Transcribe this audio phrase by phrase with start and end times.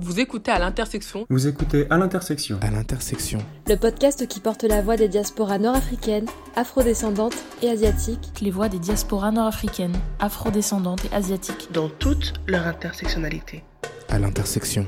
[0.00, 1.26] Vous écoutez à l'intersection.
[1.28, 2.60] Vous écoutez à l'intersection.
[2.62, 3.40] À l'intersection.
[3.66, 8.30] Le podcast qui porte la voix des diasporas nord-africaines, afrodescendantes et asiatiques.
[8.40, 11.72] Les voix des diasporas nord-africaines, afrodescendantes et asiatiques.
[11.72, 13.64] Dans toute leur intersectionnalité.
[14.08, 14.86] À l'intersection.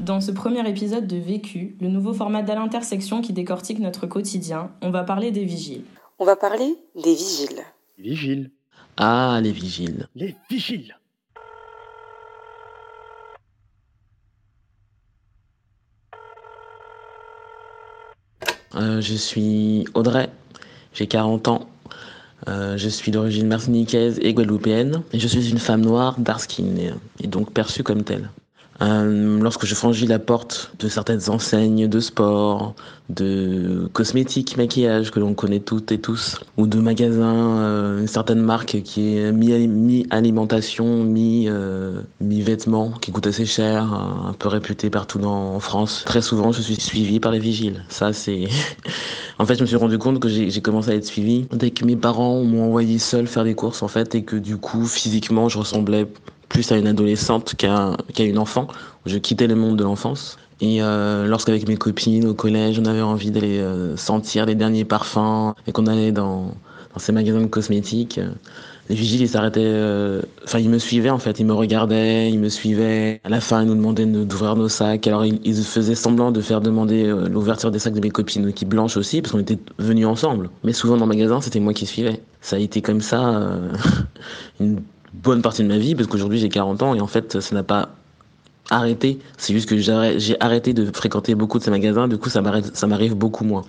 [0.00, 4.70] Dans ce premier épisode de Vécu, le nouveau format d'À l'intersection qui décortique notre quotidien,
[4.80, 5.84] on va parler des vigiles.
[6.18, 7.60] On va parler des vigiles.
[7.98, 8.50] Vigiles.
[8.96, 10.08] Ah, les vigiles.
[10.14, 10.94] Les vigiles.
[18.74, 20.30] Euh, je suis Audrey,
[20.92, 21.68] j'ai 40 ans.
[22.48, 25.02] Euh, je suis d'origine martiniquaise et guadeloupéenne.
[25.12, 26.90] Et je suis une femme noire, dark skin, et,
[27.22, 28.30] et donc perçue comme telle.
[28.80, 32.74] Euh, lorsque je franchis la porte de certaines enseignes de sport,
[33.10, 38.40] de cosmétiques, maquillage que l'on connaît toutes et tous, ou de magasins, euh, une certaine
[38.40, 45.18] marque qui est mi-alimentation, mi, euh, mi-vêtements, qui coûte assez cher, un peu réputé partout
[45.18, 46.02] dans, en France.
[46.06, 47.84] Très souvent, je suis suivi par les vigiles.
[47.88, 48.48] Ça, c'est...
[49.38, 51.84] en fait, je me suis rendu compte que j'ai commencé à être suivi dès que
[51.84, 55.48] mes parents m'ont envoyé seul faire des courses, en fait, et que du coup, physiquement,
[55.48, 56.06] je ressemblais
[56.52, 58.68] plus à une adolescente qu'à qu'à une enfant.
[59.06, 60.36] Je quittais le monde de l'enfance.
[60.60, 64.84] Et euh, lorsqu'avec mes copines au collège, on avait envie d'aller euh, sentir les derniers
[64.84, 66.54] parfums et qu'on allait dans,
[66.92, 68.30] dans ces magasins de cosmétiques, euh,
[68.88, 69.74] les vigiles, ils s'arrêtaient,
[70.44, 73.20] enfin, ils me suivaient en fait, ils me regardaient, ils me suivaient.
[73.24, 75.06] À la fin, ils nous demandaient d'ouvrir nos sacs.
[75.06, 78.68] Alors, ils, ils, faisaient semblant de faire demander l'ouverture des sacs de mes copines, équipe
[78.68, 80.50] blanche aussi, parce qu'on était venus ensemble.
[80.64, 82.20] Mais souvent dans le magasin, c'était moi qui suivais.
[82.40, 83.52] Ça a été comme ça
[84.60, 84.82] une
[85.12, 87.62] bonne partie de ma vie parce qu'aujourd'hui j'ai 40 ans et en fait ça n'a
[87.62, 87.90] pas
[88.70, 89.18] arrêté.
[89.38, 93.14] C'est juste que j'ai arrêté de fréquenter beaucoup de ces magasins, du coup ça m'arrive
[93.14, 93.64] beaucoup moins.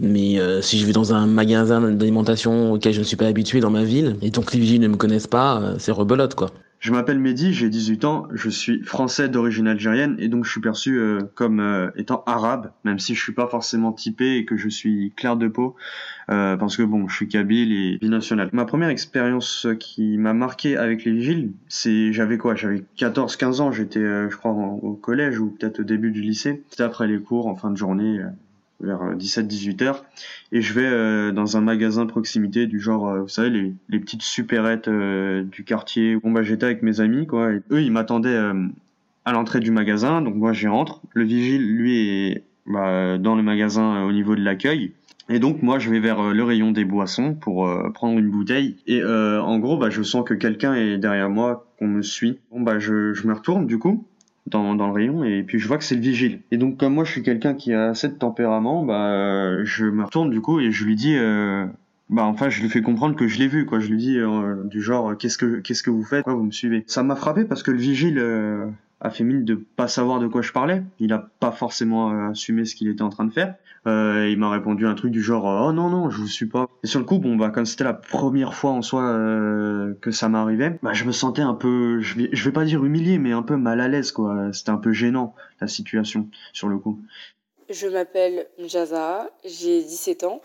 [0.00, 3.60] Mais euh, si je vais dans un magasin d'alimentation auquel je ne suis pas habitué
[3.60, 6.50] dans ma ville et donc les vigiles ne me connaissent pas, euh, c'est rebelote quoi.
[6.80, 10.60] Je m'appelle Mehdi, j'ai 18 ans, je suis français d'origine algérienne et donc je suis
[10.60, 14.56] perçu euh, comme euh, étant arabe, même si je suis pas forcément typé et que
[14.56, 15.74] je suis clair de peau,
[16.30, 18.48] euh, parce que bon, je suis kabyle et binational.
[18.52, 22.54] Ma première expérience qui m'a marqué avec les vigiles, c'est j'avais quoi?
[22.54, 26.62] J'avais 14-15 ans, j'étais je crois au collège ou peut-être au début du lycée.
[26.70, 28.20] C'était après les cours, en fin de journée
[28.80, 30.04] vers 17-18 heures.
[30.52, 33.98] Et je vais euh, dans un magasin de proximité du genre euh, vous savez les,
[33.98, 37.50] petites supérettes euh, du quartier bon bah j'étais avec mes amis quoi.
[37.70, 38.38] Eux ils m'attendaient
[39.24, 40.22] à l'entrée du magasin.
[40.22, 41.00] Donc moi j'y rentre.
[41.12, 44.92] Le vigile lui est bah, dans le magasin au niveau de l'accueil.
[45.28, 48.76] Et donc moi je vais vers le rayon des boissons pour prendre une bouteille.
[48.86, 52.38] Et en gros bah je sens que quelqu'un est derrière moi qu'on me suit.
[52.50, 54.06] Bon bah je, je me retourne du coup
[54.50, 56.40] dans, dans le rayon et puis je vois que c'est le vigile.
[56.50, 60.04] Et donc comme moi je suis quelqu'un qui a assez de tempérament, bah je me
[60.04, 61.66] retourne du coup et je lui dis euh,
[62.10, 64.64] bah enfin je lui fais comprendre que je l'ai vu quoi, je lui dis euh,
[64.64, 66.24] du genre qu'est-ce que qu'est-ce que vous faites?
[66.24, 66.84] Pourquoi vous me suivez?
[66.86, 68.66] Ça m'a frappé parce que le vigile euh,
[69.00, 70.82] a fait mine de pas savoir de quoi je parlais.
[70.98, 73.54] Il a pas forcément euh, assumé ce qu'il était en train de faire.
[73.86, 76.68] Euh, il m'a répondu un truc du genre oh non non je vous suis pas.
[76.82, 80.10] Et sur le coup bon bah comme c'était la première fois en soi euh, que
[80.10, 83.32] ça m'arrivait, bah je me sentais un peu je vais vais pas dire humilié mais
[83.32, 84.52] un peu mal à l'aise quoi.
[84.52, 87.00] C'était un peu gênant la situation sur le coup.
[87.70, 90.40] Je m'appelle Njaza, j'ai 17 ans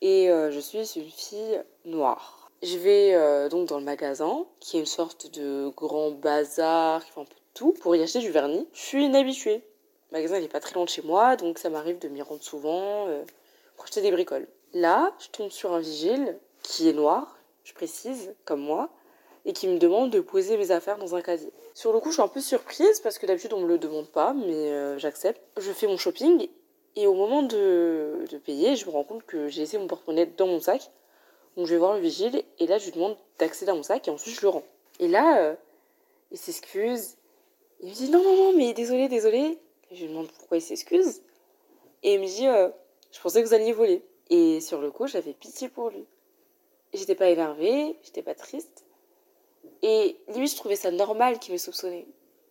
[0.00, 2.50] et euh, je suis une fille noire.
[2.62, 7.10] Je vais euh, donc dans le magasin qui est une sorte de grand bazar qui
[7.10, 7.34] fait un peu
[7.80, 8.66] pour y acheter du vernis.
[8.72, 9.62] Je suis inhabituée.
[10.10, 12.42] Le magasin n'est pas très loin de chez moi, donc ça m'arrive de m'y rendre
[12.42, 13.22] souvent euh,
[13.76, 14.46] pour acheter des bricoles.
[14.72, 18.90] Là, je tombe sur un vigile qui est noir, je précise, comme moi,
[19.44, 21.52] et qui me demande de poser mes affaires dans un casier.
[21.74, 24.08] Sur le coup, je suis un peu surprise parce que d'habitude on me le demande
[24.08, 25.40] pas, mais euh, j'accepte.
[25.58, 26.48] Je fais mon shopping
[26.96, 30.26] et au moment de, de payer, je me rends compte que j'ai laissé mon porte-monnaie
[30.26, 30.90] dans mon sac.
[31.56, 34.08] Donc je vais voir le vigile et là je lui demande d'accéder à mon sac
[34.08, 34.64] et ensuite je le rends.
[34.98, 35.54] Et là, euh,
[36.30, 37.16] il s'excuse.
[37.80, 39.58] Il me dit non, non, non, mais désolé, désolé.
[39.90, 41.22] Je lui demande pourquoi il s'excuse.
[42.02, 42.68] Et il me dit, euh,
[43.12, 44.02] je pensais que vous alliez voler.
[44.30, 46.04] Et sur le coup, j'avais pitié pour lui.
[46.92, 48.84] J'étais pas énervée, j'étais pas triste.
[49.82, 52.06] Et lui, je trouvais ça normal qu'il me soupçonnait.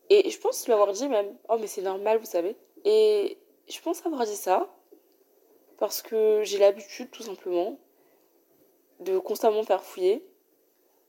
[0.09, 2.55] Et je pense lui avoir dit même, oh mais c'est normal, vous savez.
[2.85, 3.37] Et
[3.67, 4.69] je pense avoir dit ça
[5.77, 7.79] parce que j'ai l'habitude, tout simplement,
[8.99, 10.25] de constamment me faire fouiller,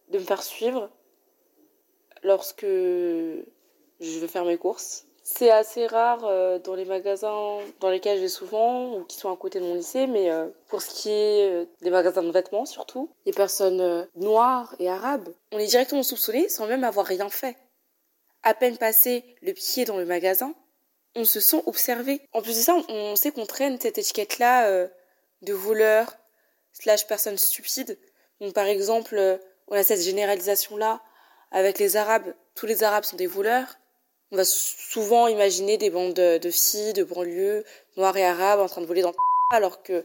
[0.08, 0.90] de me faire suivre
[2.22, 2.66] lorsque
[4.00, 5.04] je vais faire mes courses.
[5.22, 9.32] C'est assez rare euh, dans les magasins dans lesquels je vais souvent ou qui sont
[9.32, 12.30] à côté de mon lycée, mais euh, pour ce qui est euh, des magasins de
[12.30, 17.30] vêtements surtout, les personnes noires et arabes, on est directement soupçonné sans même avoir rien
[17.30, 17.56] fait.
[18.42, 20.54] À peine passé le pied dans le magasin,
[21.16, 22.20] on se sent observé.
[22.34, 24.88] En plus de ça, on sait qu'on traîne cette étiquette-là
[25.40, 26.14] de voleur
[26.72, 27.98] slash personne stupide.
[28.42, 31.00] Donc par exemple, on a cette généralisation-là
[31.50, 33.76] avec les Arabes tous les Arabes sont des voleurs.
[34.30, 37.64] On va souvent imaginer des bandes de filles de banlieue,
[37.96, 39.14] noires et arabes, en train de voler dans
[39.52, 40.04] alors que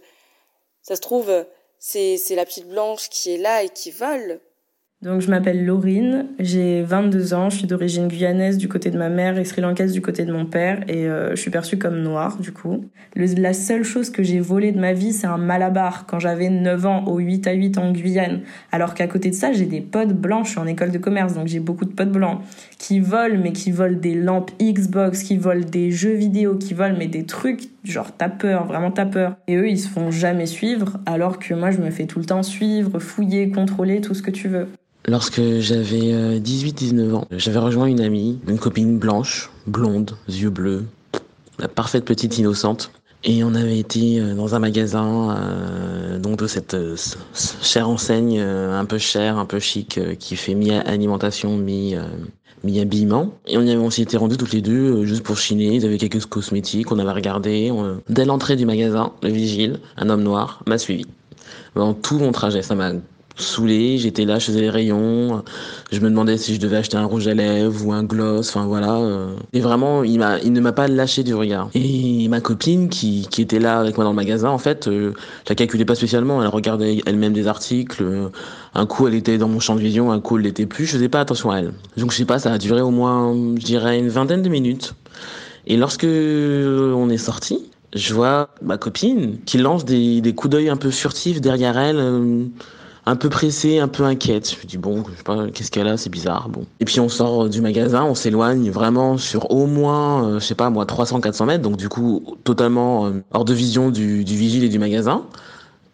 [0.81, 1.45] ça se trouve,
[1.80, 4.42] c'est la petite blanche qui est là et qui vole.
[5.01, 9.07] Donc je m'appelle Laurine, j'ai 22 ans, je suis d'origine guyanaise du côté de ma
[9.07, 12.37] mère et sri-lankaise du côté de mon père et euh, je suis perçue comme noire
[12.37, 12.83] du coup.
[13.15, 16.85] la seule chose que j'ai volée de ma vie c'est un malabar quand j'avais 9
[16.85, 18.41] ans au 8 à 8 en Guyane.
[18.73, 21.33] Alors qu'à côté de ça j'ai des potes blancs, je suis en école de commerce
[21.33, 22.41] donc j'ai beaucoup de potes blancs
[22.77, 26.97] qui volent mais qui volent des lampes Xbox, qui volent des jeux vidéo, qui volent
[26.99, 29.37] mais des trucs genre t'as peur, vraiment t'as peur.
[29.47, 32.25] Et eux ils se font jamais suivre alors que moi je me fais tout le
[32.25, 34.67] temps suivre, fouiller, contrôler, tout ce que tu veux.
[35.07, 40.85] Lorsque j'avais 18-19 euh, ans, j'avais rejoint une amie, une copine blanche, blonde, yeux bleus,
[41.57, 42.91] la parfaite petite innocente.
[43.23, 46.75] Et on avait été euh, dans un magasin euh, donc de cette
[47.61, 51.95] chère enseigne un peu chère, un peu chic, qui fait mi-alimentation, mi,
[52.63, 53.33] mi-habillement.
[53.47, 55.75] Et on y avait, on s'y était rendus toutes les deux juste pour chiner.
[55.75, 57.71] Ils avaient quelques cosmétiques, on avait regardé.
[58.09, 61.05] Dès l'entrée du magasin, le vigile, un homme noir, m'a suivi.
[61.75, 62.91] Dans tout mon trajet, ça m'a
[63.41, 65.44] saoulé, j'étais là, je faisais les rayons,
[65.91, 68.65] je me demandais si je devais acheter un rouge à lèvres ou un gloss, enfin
[68.65, 68.95] voilà.
[68.95, 69.36] Euh.
[69.53, 71.69] Et vraiment, il, m'a, il ne m'a pas lâché du regard.
[71.74, 75.13] Et ma copine qui, qui était là avec moi dans le magasin, en fait, euh,
[75.45, 78.03] je la calculais pas spécialement, elle regardait elle-même des articles,
[78.74, 80.94] un coup elle était dans mon champ de vision, un coup elle l'était plus, je
[80.94, 81.74] faisais pas attention à elle.
[81.97, 84.94] Donc je sais pas, ça a duré au moins, je dirais, une vingtaine de minutes.
[85.68, 90.69] Et lorsque on est sorti, je vois ma copine qui lance des, des coups d'œil
[90.69, 91.97] un peu furtifs derrière elle.
[91.97, 92.45] Euh,
[93.09, 94.51] un peu pressée, un peu inquiète.
[94.51, 96.47] Je me dis bon, je sais pas, qu'est-ce qu'elle a, c'est bizarre.
[96.47, 96.65] Bon.
[96.79, 100.56] Et puis on sort du magasin, on s'éloigne vraiment sur au moins, euh, je sais
[100.56, 104.63] pas moi, 300-400 mètres, donc du coup totalement euh, hors de vision du, du vigile
[104.63, 105.23] et du magasin.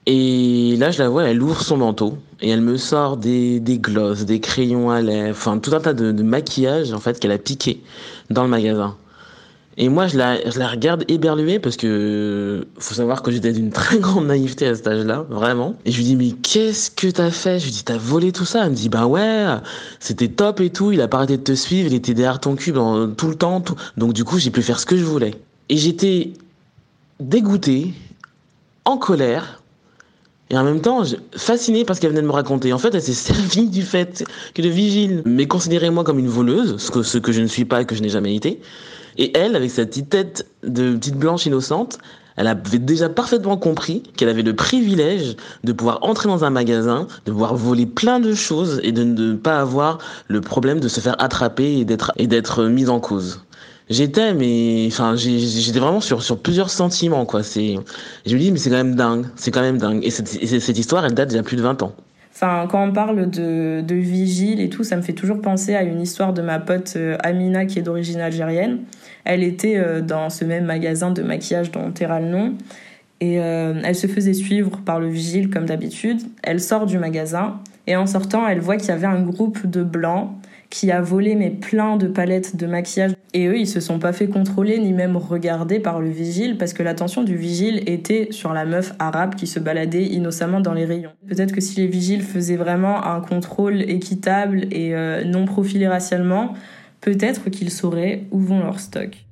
[0.08, 3.80] Et là, je la vois, elle ouvre son manteau et elle me sort des, des
[3.80, 7.32] glosses, des crayons à lèvres, enfin tout un tas de, de maquillage en fait qu'elle
[7.32, 7.82] a piqué
[8.30, 8.98] dans le magasin.
[9.78, 10.38] Et moi, je la,
[10.70, 15.26] regarde éberluée parce que faut savoir que j'étais d'une très grande naïveté à cet âge-là,
[15.30, 15.76] vraiment.
[15.84, 17.60] Et je lui dis, mais qu'est-ce que t'as fait?
[17.60, 19.46] Je lui dis, t'as volé tout ça Elle me dit, bah ouais,
[20.00, 22.56] c'était top et tout, il a pas arrêté de te suivre, il était derrière ton
[22.56, 22.78] cube
[23.18, 23.62] tout le temps.
[23.98, 25.36] Donc du coup, j'ai pu faire ce que je voulais.
[25.68, 26.32] Et j'étais
[27.20, 27.94] dégoûté,
[28.86, 29.62] en colère,
[30.52, 31.04] et en même temps,
[31.36, 32.72] fasciné par ce qu'elle venait de me raconter.
[32.72, 34.24] En fait, elle s'est servie du fait
[34.54, 37.48] que le vigile m'ait considéré moi comme une voleuse, ce que, ce que je ne
[37.48, 38.62] suis pas et que je n'ai jamais été.
[39.18, 42.00] Et elle, avec sa petite tête de petite blanche innocente,
[42.38, 47.08] elle avait déjà parfaitement compris qu'elle avait le privilège de pouvoir entrer dans un magasin,
[47.26, 51.00] de pouvoir voler plein de choses et de ne pas avoir le problème de se
[51.00, 53.42] faire attraper et d'être et d'être mise en cause.
[53.90, 57.76] J'étais mais enfin j'étais vraiment sur sur plusieurs sentiments quoi, c'est
[58.26, 60.78] je me dis mais c'est quand même dingue, c'est quand même dingue et cette, cette
[60.78, 61.94] histoire elle date d'il y a plus de 20 ans.
[62.34, 65.84] Enfin, quand on parle de, de vigile et tout, ça me fait toujours penser à
[65.84, 68.80] une histoire de ma pote euh, Amina qui est d'origine algérienne.
[69.26, 72.54] Elle était euh, dans ce même magasin de maquillage dont taiera le nom.
[73.22, 76.22] Et euh, elle se faisait suivre par le vigile comme d'habitude.
[76.44, 79.84] Elle sort du magasin et en sortant, elle voit qu'il y avait un groupe de
[79.84, 80.30] blancs
[80.70, 83.14] qui a volé mais plein de palettes de maquillage.
[83.34, 86.74] Et eux, ils se sont pas fait contrôler ni même regarder par le vigile parce
[86.74, 90.86] que l'attention du vigile était sur la meuf arabe qui se baladait innocemment dans les
[90.86, 91.12] rayons.
[91.28, 96.54] Peut-être que si les vigiles faisaient vraiment un contrôle équitable et euh, non profilé racialement,
[97.06, 99.24] peut-être qu'ils sauraient où vont leurs stocks.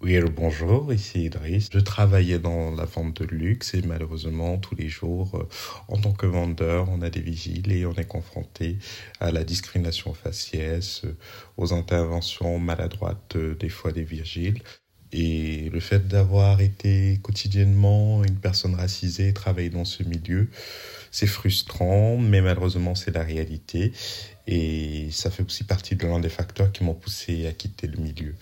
[0.00, 1.68] Oui, bonjour, ici Idriss.
[1.70, 5.48] Je travaillais dans la vente de luxe et malheureusement, tous les jours, euh,
[5.88, 8.78] en tant que vendeur, on a des vigiles et on est confronté
[9.20, 11.14] à la discrimination faciès, euh,
[11.58, 14.62] aux interventions maladroites euh, des fois des vigiles.
[15.12, 20.48] Et le fait d'avoir été quotidiennement une personne racisée, travailler dans ce milieu,
[21.10, 23.92] c'est frustrant, mais malheureusement c'est la réalité.
[24.46, 27.98] Et ça fait aussi partie de l'un des facteurs qui m'ont poussé à quitter le
[27.98, 28.34] milieu.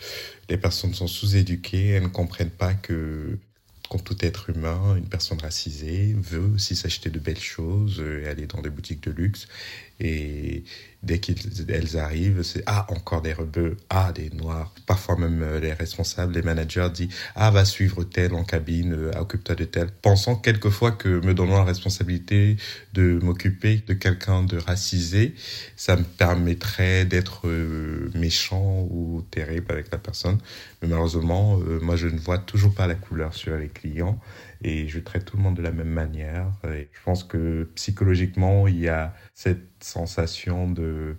[0.51, 3.39] Les personnes sont sous-éduquées, elles ne comprennent pas que
[3.91, 8.47] comme tout être humain, une personne racisée veut aussi s'acheter de belles choses, euh, aller
[8.47, 9.47] dans des boutiques de luxe.
[10.01, 10.65] Et
[11.05, 14.75] dès qu'elles arrivent, c'est ah encore des rebeux, ah des noirs.
[14.87, 19.21] Parfois même euh, les responsables, les managers disent ah va suivre tel en cabine, euh,
[19.21, 22.57] occupe-toi de tel, pensant quelquefois que me donnant la responsabilité
[22.93, 25.35] de m'occuper de quelqu'un de racisé,
[25.77, 27.49] ça me permettrait d'être
[28.15, 30.39] méchant ou terrible avec la personne.
[30.83, 34.19] Mais malheureusement, moi je ne vois toujours pas la couleur sur les clients
[34.63, 36.51] et je traite tout le monde de la même manière.
[36.65, 41.17] Et je pense que psychologiquement, il y a cette sensation de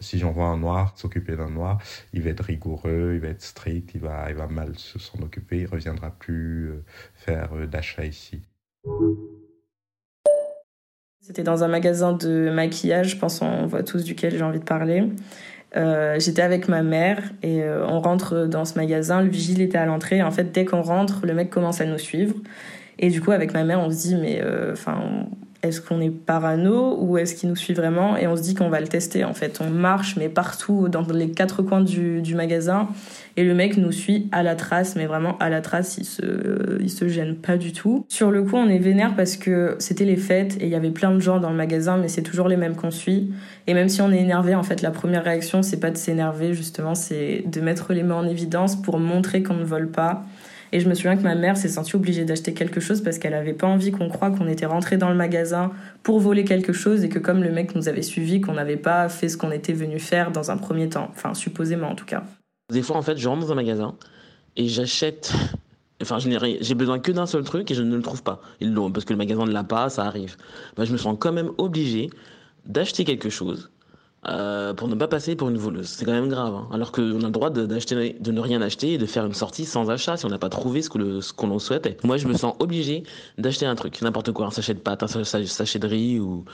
[0.00, 1.78] si j'envoie un noir s'occuper d'un noir,
[2.12, 5.60] il va être rigoureux, il va être strict, il va, il va mal s'en occuper,
[5.60, 8.42] il reviendra plus euh, faire euh, d'achat ici.
[11.20, 14.64] C'était dans un magasin de maquillage, je pense on voit tous duquel j'ai envie de
[14.64, 15.08] parler.
[15.76, 19.22] Euh, j'étais avec ma mère et euh, on rentre dans ce magasin.
[19.22, 20.22] Le vigile était à l'entrée.
[20.22, 22.36] En fait, dès qu'on rentre, le mec commence à nous suivre.
[22.98, 25.26] Et du coup, avec ma mère, on se dit, mais euh, enfin,
[25.64, 28.68] est-ce qu'on est parano ou est-ce qu'il nous suit vraiment Et on se dit qu'on
[28.68, 29.24] va le tester.
[29.24, 32.88] En fait, on marche, mais partout, dans les quatre coins du, magasin.
[33.36, 36.80] Et le mec nous suit à la trace, mais vraiment à la trace, il se,
[36.80, 38.04] il se gêne pas du tout.
[38.08, 40.90] Sur le coup, on est vénère parce que c'était les fêtes et il y avait
[40.90, 43.32] plein de gens dans le magasin, mais c'est toujours les mêmes qu'on suit.
[43.66, 46.52] Et même si on est énervé, en fait, la première réaction, c'est pas de s'énerver,
[46.52, 50.24] justement, c'est de mettre les mains en évidence pour montrer qu'on ne vole pas.
[50.74, 53.34] Et je me souviens que ma mère s'est sentie obligée d'acheter quelque chose parce qu'elle
[53.34, 55.70] avait pas envie qu'on croie qu'on était rentré dans le magasin
[56.02, 59.08] pour voler quelque chose et que comme le mec nous avait suivi, qu'on n'avait pas
[59.08, 61.10] fait ce qu'on était venu faire dans un premier temps.
[61.12, 62.24] Enfin, supposément en tout cas.
[62.72, 63.94] Des fois, en fait, je rentre dans un magasin
[64.56, 65.32] et j'achète.
[66.02, 68.40] Enfin, j'ai besoin que d'un seul truc et je ne le trouve pas.
[68.58, 70.36] Ils l'ont parce que le magasin ne l'a pas, ça arrive.
[70.76, 72.10] Bah, je me sens quand même obligé
[72.66, 73.70] d'acheter quelque chose
[74.26, 75.88] euh, pour ne pas passer pour une voleuse.
[75.88, 76.54] C'est quand même grave.
[76.54, 76.68] Hein.
[76.72, 79.66] Alors qu'on a le droit d'acheter, de, ne rien acheter et de faire une sortie
[79.66, 81.98] sans achat si on n'a pas trouvé ce qu'on ce qu'on souhaitait.
[82.04, 83.02] Moi, je me sens obligé
[83.36, 86.44] d'acheter un truc, n'importe quoi, un sachet de pâtes, un sachet de riz ou,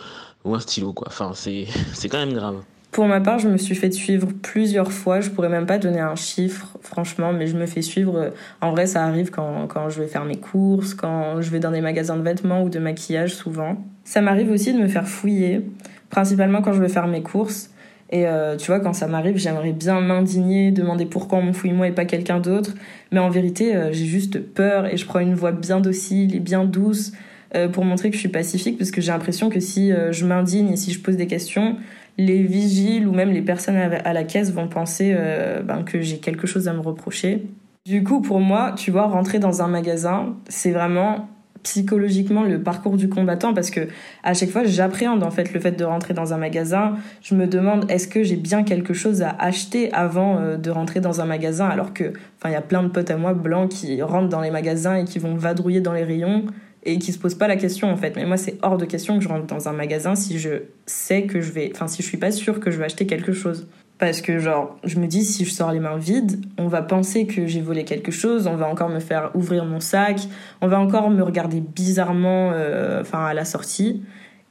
[0.45, 0.95] un stylo.
[1.07, 2.57] Enfin, c'est quand même grave.
[2.91, 5.21] Pour ma part, je me suis fait suivre plusieurs fois.
[5.21, 8.33] Je pourrais même pas donner un chiffre, franchement, mais je me fais suivre.
[8.61, 11.83] En vrai, ça arrive quand je vais faire mes courses, quand je vais dans des
[11.83, 13.77] magasins de vêtements ou de maquillage, souvent.
[14.03, 15.63] Ça m'arrive aussi de me faire fouiller,
[16.11, 17.71] principalement quand je vais faire mes courses.
[18.13, 21.73] Et euh, tu vois, quand ça m'arrive, j'aimerais bien m'indigner, demander pourquoi on me fouille
[21.73, 22.75] moi et pas quelqu'un d'autre.
[23.13, 26.41] Mais en vérité, euh, j'ai juste peur et je prends une voix bien docile et
[26.41, 27.13] bien douce
[27.55, 30.71] euh, pour montrer que je suis pacifique, parce que j'ai l'impression que si je m'indigne
[30.73, 31.77] et si je pose des questions,
[32.19, 35.17] les vigiles ou même les personnes à la caisse vont penser
[35.65, 37.47] ben, que j'ai quelque chose à me reprocher.
[37.87, 41.29] Du coup, pour moi, tu vois, rentrer dans un magasin, c'est vraiment
[41.63, 43.89] psychologiquement le parcours du combattant parce que
[44.23, 47.47] à chaque fois j'appréhende en fait le fait de rentrer dans un magasin je me
[47.47, 51.27] demande est-ce que j'ai bien quelque chose à acheter avant euh, de rentrer dans un
[51.27, 51.69] magasin?
[51.69, 54.41] Alors que enfin il y a plein de potes à moi blancs qui rentrent dans
[54.41, 56.45] les magasins et qui vont vadrouiller dans les rayons
[56.83, 58.17] et qui se pose pas la question en fait.
[58.17, 61.25] Mais moi, c'est hors de question que je rentre dans un magasin si je sais
[61.25, 63.69] que je vais, enfin, si je suis pas sûre que je vais acheter quelque chose.
[64.01, 67.27] Parce que, genre, je me dis, si je sors les mains vides, on va penser
[67.27, 70.23] que j'ai volé quelque chose, on va encore me faire ouvrir mon sac,
[70.63, 74.03] on va encore me regarder bizarrement, euh, à la sortie.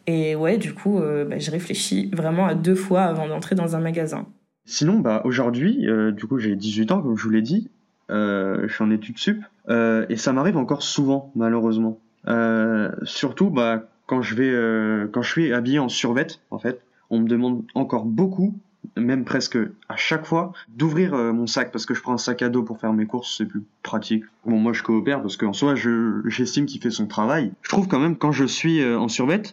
[0.06, 3.76] Et ouais, du coup, euh, bah, je réfléchis vraiment à deux fois avant d'entrer dans
[3.76, 4.28] un magasin.
[4.66, 7.70] Sinon, bah, aujourd'hui, euh, du coup, j'ai 18 ans, comme je vous l'ai dit,
[8.10, 12.00] je suis en études sup, et ça m'arrive encore souvent, malheureusement.
[12.28, 16.82] Euh, surtout, bah, quand je vais, euh, quand je suis habillé en survêt, en fait,
[17.10, 18.56] on me demande encore beaucoup,
[18.98, 19.58] même presque
[19.88, 22.64] à chaque fois, d'ouvrir euh, mon sac parce que je prends un sac à dos
[22.64, 24.24] pour faire mes courses, c'est plus pratique.
[24.46, 25.76] Bon, moi je coopère parce qu'en soi,
[26.26, 27.52] j'estime qu'il fait son travail.
[27.62, 29.44] Je trouve quand même quand je suis en survêt,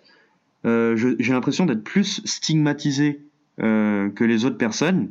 [0.64, 3.23] j'ai l'impression d'être plus stigmatisé
[3.59, 5.11] que les autres personnes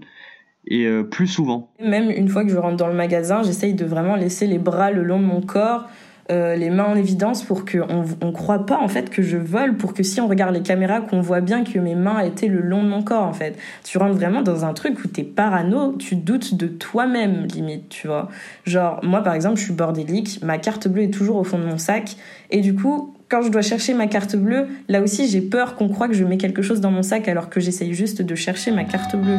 [0.68, 1.72] et plus souvent.
[1.80, 4.92] Même une fois que je rentre dans le magasin, j'essaye de vraiment laisser les bras
[4.92, 5.88] le long de mon corps
[6.32, 9.78] euh, les mains en évidence pour qu'on on croit pas en fait que je vole,
[9.78, 12.62] pour que si on regarde les caméras, qu'on voit bien que mes mains étaient le
[12.62, 13.56] long de mon corps en fait.
[13.84, 18.08] Tu rentres vraiment dans un truc où t'es parano, tu doutes de toi-même limite, tu
[18.08, 18.30] vois.
[18.66, 21.66] Genre moi par exemple, je suis bordélique, ma carte bleue est toujours au fond de
[21.66, 22.16] mon sac
[22.50, 25.90] et du coup quand je dois chercher ma carte bleue, là aussi j'ai peur qu'on
[25.90, 28.72] croit que je mets quelque chose dans mon sac alors que j'essaye juste de chercher
[28.72, 29.38] ma carte bleue.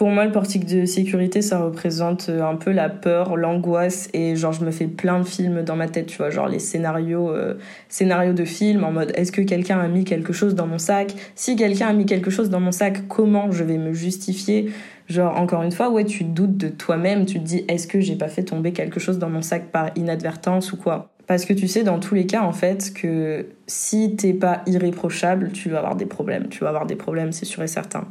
[0.00, 4.34] Pour moi, le portique de sécurité, ça représente euh, un peu la peur, l'angoisse et
[4.34, 7.28] genre je me fais plein de films dans ma tête, tu vois, genre les scénarios,
[7.28, 7.58] euh,
[7.90, 11.12] scénarios de films en mode est-ce que quelqu'un a mis quelque chose dans mon sac?
[11.34, 14.72] Si quelqu'un a mis quelque chose dans mon sac, comment je vais me justifier?
[15.10, 18.16] Genre encore une fois, ouais, tu doutes de toi-même, tu te dis est-ce que j'ai
[18.16, 21.10] pas fait tomber quelque chose dans mon sac par inadvertance ou quoi?
[21.26, 25.50] Parce que tu sais, dans tous les cas, en fait, que si t'es pas irréprochable,
[25.52, 26.48] tu vas avoir des problèmes.
[26.48, 28.06] Tu vas avoir des problèmes, c'est sûr et certain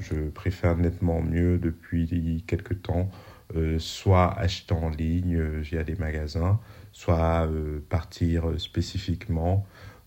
[0.00, 3.10] je préfère nettement mieux depuis quelques temps
[3.56, 6.60] euh, soit acheter en ligne euh, via des magasins,
[6.92, 9.66] soit euh, partir spécifiquement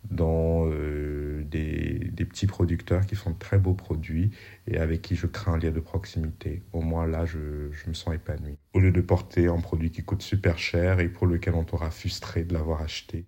[0.09, 4.31] dans des, petits producteurs qui font de très beaux produits
[4.67, 6.63] et avec qui je crée un lien de proximité.
[6.73, 8.57] Au moins là, je, je me sens épanoui.
[8.73, 11.91] Au lieu de porter un produit qui coûte super cher et pour lequel on t'aura
[11.91, 13.25] frustré de l'avoir acheté.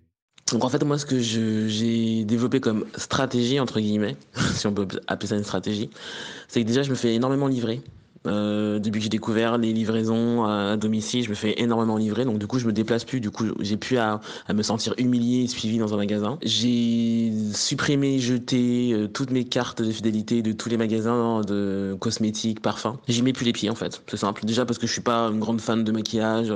[0.52, 4.18] Donc en fait, moi, ce que j'ai développé comme stratégie, entre guillemets,
[4.56, 5.90] si on peut appeler ça une stratégie,
[6.48, 7.82] c'est que déjà, je me fais énormément livrer.
[8.26, 12.40] Euh, depuis que j'ai découvert les livraisons à, domicile, je me fais énormément livrer, donc
[12.40, 14.22] du coup je me déplace plus, du coup j'ai plus à,
[14.54, 16.38] me sentir humilié et suivi dans un magasin.
[16.42, 22.62] J'ai supprimé, jeté euh, toutes mes cartes de fidélité de tous les magasins de cosmétiques,
[22.62, 22.98] parfums.
[23.10, 24.46] J'y mets plus les pieds en fait, c'est simple.
[24.46, 26.54] Déjà parce que je suis pas une grande fan de maquillage.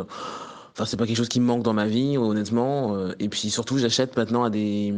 [0.78, 2.96] Enfin, c'est pas quelque chose qui me manque dans ma vie, honnêtement.
[2.96, 4.94] Euh, et puis surtout, j'achète maintenant à des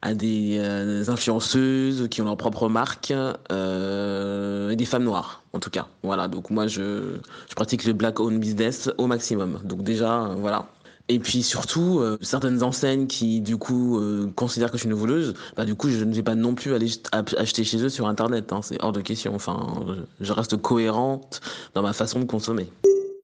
[0.00, 3.12] à des euh, influenceuses qui ont leur propre marque
[3.50, 5.88] euh, et des femmes noires, en tout cas.
[6.04, 6.28] Voilà.
[6.28, 7.16] Donc moi, je
[7.48, 9.58] je pratique le black owned business au maximum.
[9.64, 10.68] Donc déjà, voilà.
[11.08, 14.00] Et puis surtout, certaines enseignes qui du coup
[14.36, 16.74] considèrent que je suis une voleuse, bah du coup je ne vais pas non plus
[16.74, 19.34] aller acheter chez eux sur internet, hein, c'est hors de question.
[19.34, 19.84] Enfin,
[20.20, 21.40] je reste cohérente
[21.74, 22.68] dans ma façon de consommer.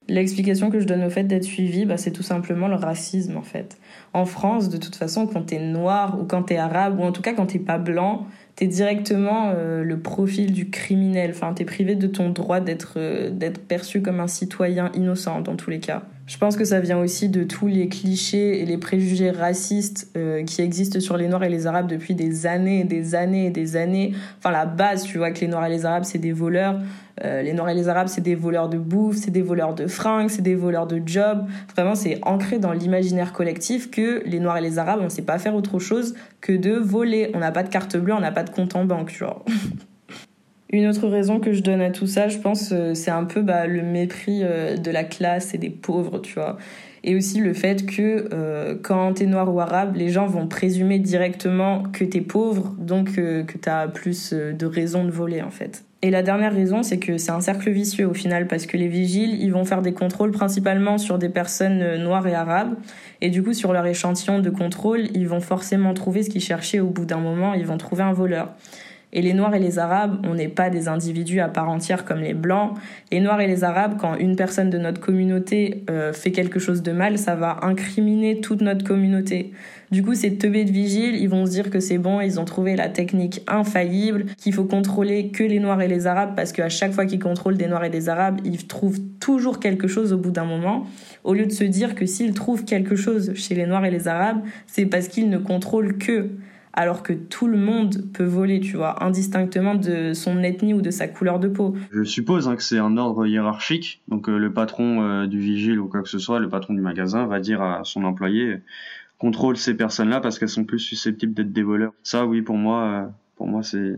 [0.09, 3.43] L'explication que je donne au fait d'être suivi, bah, c'est tout simplement le racisme en
[3.43, 3.79] fait.
[4.15, 7.21] En France, de toute façon, quand t'es noir ou quand t'es arabe ou en tout
[7.21, 11.31] cas quand t'es pas blanc, t'es directement euh, le profil du criminel.
[11.31, 15.57] Enfin, t'es privé de ton droit d'être euh, d'être perçu comme un citoyen innocent dans
[15.57, 16.03] tous les cas.
[16.27, 20.43] Je pense que ça vient aussi de tous les clichés et les préjugés racistes euh,
[20.45, 23.51] qui existent sur les Noirs et les Arabes depuis des années et des années et
[23.51, 24.13] des années.
[24.39, 26.81] Enfin, la base, tu vois, que les Noirs et les Arabes, c'est des voleurs.
[27.25, 29.87] Euh, les Noirs et les Arabes, c'est des voleurs de bouffe, c'est des voleurs de
[29.87, 31.47] fringues, c'est des voleurs de jobs.
[31.75, 35.23] Vraiment, c'est ancré dans l'imaginaire collectif que les Noirs et les Arabes, on ne sait
[35.23, 37.31] pas faire autre chose que de voler.
[37.35, 39.45] On n'a pas de carte bleue, on n'a pas de compte en banque, genre.
[40.71, 43.41] Une autre raison que je donne à tout ça, je pense, euh, c'est un peu
[43.41, 46.59] bah, le mépris euh, de la classe et des pauvres, tu vois.
[47.05, 50.99] Et aussi le fait que euh, quand t'es noir ou arabe, les gens vont présumer
[50.99, 55.85] directement que t'es pauvre, donc que t'as plus de raisons de voler en fait.
[56.01, 58.87] Et la dernière raison, c'est que c'est un cercle vicieux au final, parce que les
[58.87, 62.77] vigiles, ils vont faire des contrôles principalement sur des personnes noires et arabes,
[63.21, 66.79] et du coup sur leur échantillon de contrôle, ils vont forcément trouver ce qu'ils cherchaient
[66.79, 68.55] au bout d'un moment, ils vont trouver un voleur.
[69.13, 72.21] Et les Noirs et les Arabes, on n'est pas des individus à part entière comme
[72.21, 72.75] les Blancs.
[73.11, 76.83] Les Noirs et les Arabes, quand une personne de notre communauté euh, fait quelque chose
[76.83, 79.53] de mal, ça va incriminer toute notre communauté.
[79.91, 82.45] Du coup, ces teubés de vigiles, ils vont se dire que c'est bon, ils ont
[82.45, 86.69] trouvé la technique infaillible, qu'il faut contrôler que les Noirs et les Arabes, parce qu'à
[86.69, 90.19] chaque fois qu'ils contrôlent des Noirs et des Arabes, ils trouvent toujours quelque chose au
[90.19, 90.87] bout d'un moment,
[91.25, 94.09] au lieu de se dire que s'ils trouvent quelque chose chez les Noirs et les
[94.09, 96.29] Arabes, c'est parce qu'ils ne contrôlent que
[96.79, 100.93] alors que tout le monde peut voler, tu vois, indistinctement de son ethnie ou de
[100.93, 101.75] sa couleur de peau.
[101.91, 105.81] Je suppose hein, que c'est un ordre hiérarchique, donc euh, le patron euh, du vigile
[105.81, 108.61] ou quoi que ce soit, le patron du magasin va dire à son employé
[109.19, 111.95] contrôle ces personnes-là parce qu'elles sont plus susceptibles d'être des voleurs.
[112.05, 113.97] Ça, oui, pour moi, euh, pour moi, c'est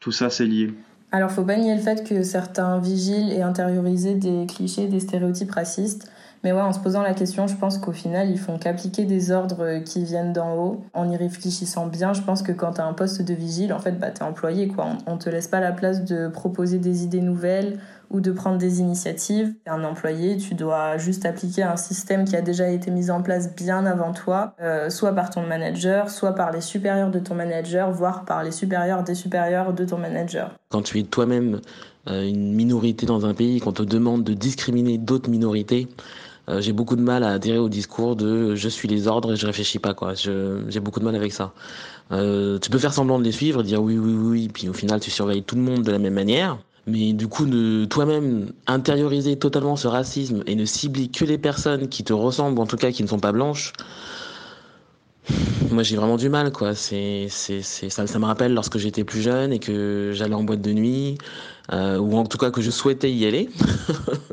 [0.00, 0.72] tout ça, c'est lié.
[1.12, 5.50] Alors, faut pas nier le fait que certains vigiles aient intériorisé des clichés, des stéréotypes
[5.50, 6.10] racistes.
[6.44, 9.30] Mais ouais, en se posant la question, je pense qu'au final, ils font qu'appliquer des
[9.30, 10.84] ordres qui viennent d'en haut.
[10.94, 13.80] En y réfléchissant bien, je pense que quand tu as un poste de vigile, en
[13.80, 14.68] fait, bah, tu es employé.
[14.68, 14.86] Quoi.
[15.06, 17.78] On, ne te laisse pas la place de proposer des idées nouvelles
[18.10, 19.54] ou de prendre des initiatives.
[19.66, 23.54] Un employé, tu dois juste appliquer un système qui a déjà été mis en place
[23.54, 27.90] bien avant toi, euh, soit par ton manager, soit par les supérieurs de ton manager,
[27.90, 30.54] voire par les supérieurs des supérieurs de ton manager.
[30.70, 31.60] Quand tu es toi-même
[32.08, 35.88] euh, une minorité dans un pays, qu'on te demande de discriminer d'autres minorités,
[36.48, 39.36] euh, j'ai beaucoup de mal à adhérer au discours de je suis les ordres et
[39.36, 40.14] je réfléchis pas quoi.
[40.14, 41.52] J'ai beaucoup de mal avec ça.
[42.10, 45.10] Tu peux faire semblant de les suivre, dire oui oui oui, puis au final tu
[45.10, 46.56] surveilles tout le monde de la même manière.
[46.88, 47.46] Mais du coup,
[47.86, 52.66] toi-même intérioriser totalement ce racisme et ne cibler que les personnes qui te ressemblent, en
[52.66, 53.74] tout cas qui ne sont pas blanches,
[55.70, 56.74] moi j'ai vraiment du mal quoi.
[56.74, 61.18] C'est, ça me rappelle lorsque j'étais plus jeune et que j'allais en boîte de nuit,
[61.72, 63.50] euh, ou en tout cas que je souhaitais y aller.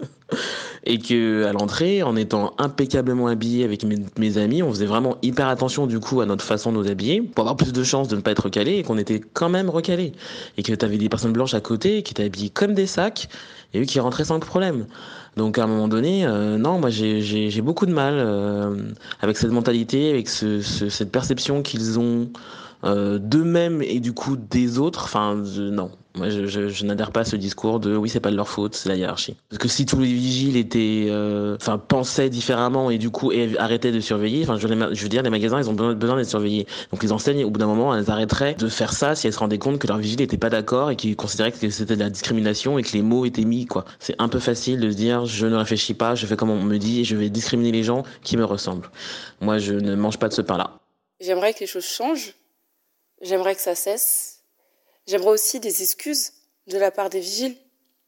[0.85, 5.47] et que à l'entrée, en étant impeccablement habillé avec mes, amis, on faisait vraiment hyper
[5.47, 8.15] attention du coup à notre façon de nous habiller pour avoir plus de chances de
[8.15, 10.13] ne pas être recalé et qu'on était quand même recalé
[10.57, 13.29] et que tu avais des personnes blanches à côté qui étaient habillées comme des sacs
[13.73, 14.85] et eux qui rentraient sans problème.
[15.37, 18.75] Donc à un moment donné, euh, non, moi j'ai beaucoup de mal euh,
[19.21, 22.29] avec cette mentalité, avec ce, cette perception qu'ils ont
[22.85, 25.05] euh, d'eux-mêmes et du coup des autres.
[25.05, 28.47] Enfin, non, moi, je, n'adhère pas à ce discours de oui, c'est pas de leur
[28.47, 29.35] faute, c'est la hiérarchie.
[29.49, 33.91] Parce que si tous les vigiles étaient, euh, enfin, pensaient différemment et du coup arrêtaient
[33.91, 36.67] de surveiller, enfin, je, veux dire, les magasins, ils ont besoin d'être surveillés.
[36.91, 39.39] Donc les enseignes, au bout d'un moment, elles arrêteraient de faire ça si elles se
[39.39, 42.09] rendaient compte que leurs vigiles n'étaient pas d'accord et qu'ils considéraient que c'était de la
[42.09, 43.83] discrimination et que les mots étaient mis, quoi.
[43.99, 46.61] C'est un peu facile de se dire, je ne réfléchis pas, je fais comme on
[46.61, 48.89] me dit et je vais discriminer les gens qui me ressemblent.
[49.41, 50.71] Moi, je ne mange pas de ce pain-là.
[51.19, 52.35] J'aimerais que les choses changent.
[53.21, 54.35] J'aimerais que ça cesse
[55.07, 56.33] J'aimerais aussi des excuses
[56.67, 57.55] de la part des vigiles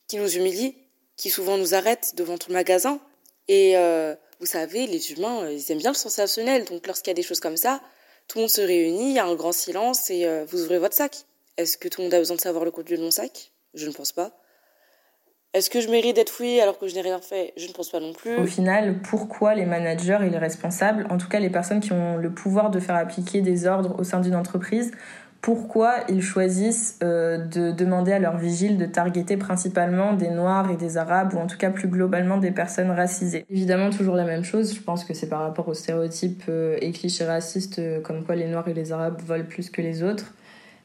[0.07, 0.75] qui nous humilient,
[1.15, 2.99] qui souvent nous arrêtent devant tout le magasin.
[3.47, 6.65] Et euh, vous savez, les humains, euh, ils aiment bien le sensationnel.
[6.65, 7.81] Donc lorsqu'il y a des choses comme ça,
[8.27, 10.79] tout le monde se réunit, il y a un grand silence et euh, vous ouvrez
[10.79, 11.25] votre sac.
[11.57, 13.51] Est-ce que tout le monde a besoin de savoir le contenu de mon sac?
[13.73, 14.31] Je ne pense pas.
[15.57, 17.51] Est-ce que je mérite d'être fouillé alors que je n'ai rien fait?
[17.57, 18.37] Je ne pense pas non plus.
[18.37, 22.15] Au final, pourquoi les managers et les responsables, en tout cas les personnes qui ont
[22.17, 24.91] le pouvoir de faire appliquer des ordres au sein d'une entreprise,
[25.41, 30.77] pourquoi ils choisissent euh, de demander à leurs vigiles de targeter principalement des Noirs et
[30.77, 33.43] des Arabes, ou en tout cas plus globalement des personnes racisées?
[33.49, 36.91] Évidemment, toujours la même chose, je pense que c'est par rapport aux stéréotypes euh, et
[36.91, 40.35] clichés racistes, euh, comme quoi les Noirs et les Arabes volent plus que les autres.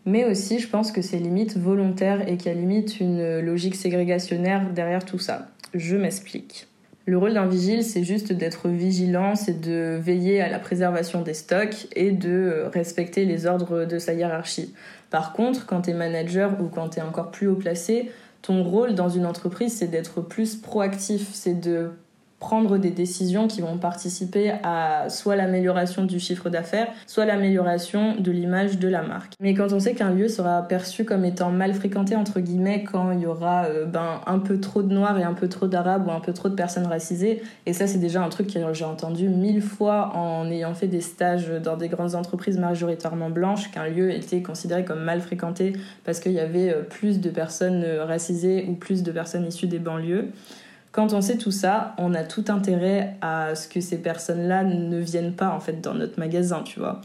[0.05, 3.77] Mais aussi, je pense que c'est limite volontaire et qu'il y a limite une logique
[3.77, 5.49] ségrégationnaire derrière tout ça.
[5.75, 6.67] Je m'explique.
[7.05, 11.35] Le rôle d'un vigile, c'est juste d'être vigilant, c'est de veiller à la préservation des
[11.35, 14.73] stocks et de respecter les ordres de sa hiérarchie.
[15.11, 18.11] Par contre, quand tu es manager ou quand tu es encore plus haut placé,
[18.41, 21.91] ton rôle dans une entreprise, c'est d'être plus proactif, c'est de
[22.43, 28.33] prendre des décisions qui vont participer à soit l'amélioration du chiffre d'affaires, soit l'amélioration de
[28.33, 29.35] l'image de la marque.
[29.39, 33.13] Mais quand on sait qu'un lieu sera perçu comme étant mal fréquenté, entre guillemets, quand
[33.13, 36.09] il y aura euh, ben, un peu trop de noirs et un peu trop d'arabes
[36.09, 38.85] ou un peu trop de personnes racisées, et ça c'est déjà un truc que j'ai
[38.85, 43.87] entendu mille fois en ayant fait des stages dans des grandes entreprises majoritairement blanches, qu'un
[43.87, 45.75] lieu était considéré comme mal fréquenté
[46.05, 49.69] parce qu'il y avait euh, plus de personnes euh, racisées ou plus de personnes issues
[49.69, 50.33] des banlieues.
[50.93, 54.99] Quand on sait tout ça, on a tout intérêt à ce que ces personnes-là ne
[54.99, 57.01] viennent pas en fait dans notre magasin, tu vois.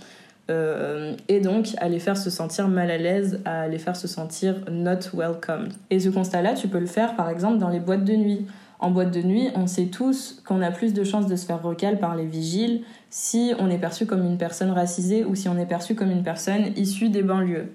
[0.50, 4.08] Euh, et donc à les faire se sentir mal à l'aise, à les faire se
[4.08, 5.73] sentir not welcomed.
[5.89, 8.45] Et ce constat-là, tu peux le faire par exemple dans les boîtes de nuit.
[8.80, 11.63] En boîte de nuit, on sait tous qu'on a plus de chances de se faire
[11.63, 15.58] recal par les vigiles si on est perçu comme une personne racisée ou si on
[15.58, 17.71] est perçu comme une personne issue des banlieues.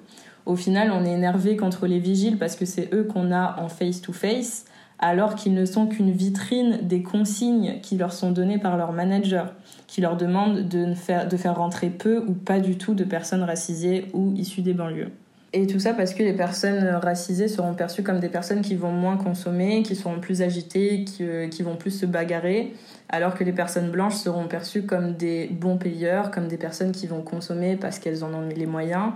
[0.46, 3.68] Au final, on est énervé contre les vigiles parce que c'est eux qu'on a en
[3.68, 4.64] face-to-face,
[5.02, 9.52] alors qu'ils ne sont qu'une vitrine des consignes qui leur sont données par leur manager,
[9.88, 14.32] qui leur demandent de faire, rentrer peu ou pas du tout de personnes racisées ou
[14.36, 15.10] issues des banlieues.
[15.52, 18.92] Et tout ça parce que les personnes racisées seront perçues comme des personnes qui vont
[18.92, 22.72] moins consommer, qui seront plus agitées, euh, qui, vont plus se bagarrer,
[23.10, 27.06] alors que les personnes blanches seront perçues comme des bons payeurs, comme des personnes qui
[27.06, 29.12] vont consommer parce qu'elles en ont les moyens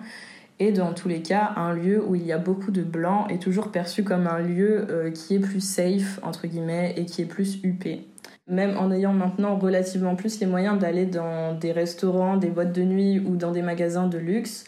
[0.59, 3.43] et dans tous les cas, un lieu où il y a beaucoup de blancs est
[3.43, 7.27] toujours perçu comme un lieu euh, qui est plus safe, entre guillemets, et qui est
[7.27, 8.07] plus huppé.
[8.49, 12.83] Même en ayant maintenant relativement plus les moyens d'aller dans des restaurants, des boîtes de
[12.83, 14.65] nuit ou dans des magasins de luxe,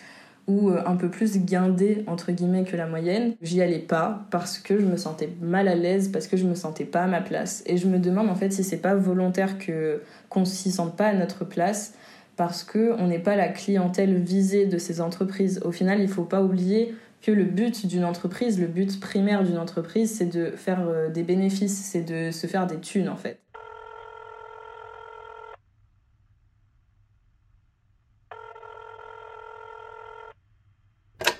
[0.46, 4.58] ou euh, un peu plus guindé entre guillemets que la moyenne, j'y allais pas parce
[4.58, 7.22] que je me sentais mal à l'aise, parce que je me sentais pas à ma
[7.22, 7.62] place.
[7.64, 11.06] Et je me demande en fait si c'est pas volontaire que qu'on s'y sente pas
[11.06, 11.94] à notre place
[12.38, 15.60] parce qu'on n'est pas la clientèle visée de ces entreprises.
[15.64, 19.42] Au final, il ne faut pas oublier que le but d'une entreprise, le but primaire
[19.42, 23.16] d'une entreprise, c'est de faire euh, des bénéfices, c'est de se faire des thunes en
[23.16, 23.40] fait.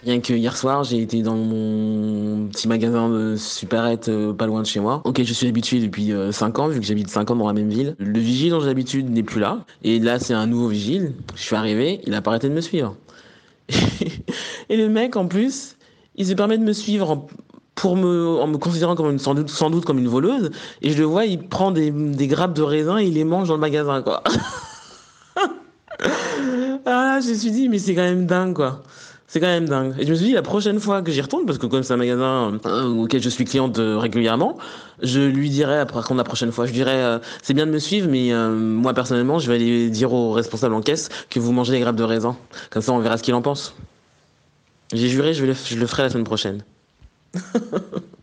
[0.09, 4.63] Bien que hier soir, j'ai été dans mon petit magasin de supérette euh, pas loin
[4.63, 5.03] de chez moi.
[5.05, 7.53] Ok, je suis habitué depuis 5 euh, ans, vu que j'habite 5 ans dans la
[7.53, 7.95] même ville.
[7.99, 9.67] Le vigile dont j'ai l'habitude n'est plus là.
[9.83, 11.13] Et là, c'est un nouveau vigile.
[11.35, 12.97] Je suis arrivé, il a pas arrêté de me suivre.
[14.71, 15.77] et le mec, en plus,
[16.17, 17.27] il se permet de me suivre en,
[17.75, 20.53] pour me, en me considérant comme une, sans, doute, sans doute comme une voleuse.
[20.81, 23.49] Et je le vois, il prend des, des grappes de raisin et il les mange
[23.49, 24.23] dans le magasin, quoi.
[26.87, 28.83] ah, je me suis dit, mais c'est quand même dingue, quoi.
[29.31, 29.95] C'est quand même dingue.
[29.99, 31.93] Et je me suis dit, la prochaine fois que j'y retourne, parce que comme c'est
[31.93, 34.57] un magasin euh, auquel je suis cliente euh, régulièrement,
[35.03, 37.79] je lui dirai, après contre la prochaine fois, je dirai, euh, c'est bien de me
[37.79, 41.73] suivre, mais moi personnellement, je vais aller dire au responsable en caisse que vous mangez
[41.73, 42.39] des grappes de raisin.
[42.71, 43.75] Comme ça, on verra ce qu'il en pense.
[44.95, 45.55] J'ai juré, je le
[45.87, 46.65] ferai la semaine prochaine.